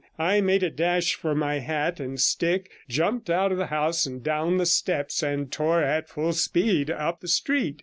[0.17, 4.23] I made a dash for my hat and stick, jumped out of the house and
[4.23, 7.79] down the steps, and tore at full speed up the street.